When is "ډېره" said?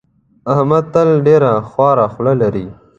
1.27-1.51